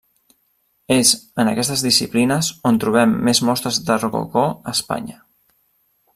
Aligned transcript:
És 0.95 1.11
en 1.43 1.51
aquestes 1.51 1.83
disciplines 1.87 2.49
on 2.71 2.81
trobem 2.85 3.15
més 3.29 3.43
mostres 3.51 3.81
de 3.91 3.99
rococó 4.01 4.47
a 4.55 4.75
Espanya. 4.79 5.21